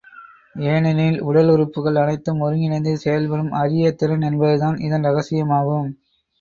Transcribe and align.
ஏனெனில், 0.55 1.17
உடல் 1.21 1.49
உறுப்புக்கள் 1.49 1.99
அனைத்தும் 2.03 2.41
ஒருங்கிணைந்து 2.41 2.93
செயல்படும் 2.97 3.53
அரிய 3.61 3.93
திறன் 3.93 4.27
என்பதுதான் 4.31 4.77
இதன் 4.81 5.03
இரகசியமாகும். 5.03 5.89